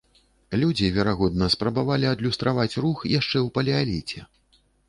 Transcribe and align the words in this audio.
Людзі, 0.61 0.87
верагодна, 0.95 1.49
спрабавалі 1.55 2.09
адлюстраваць 2.13 2.79
рух 2.87 3.07
яшчэ 3.19 3.37
ў 3.45 3.47
палеаліце. 3.59 4.19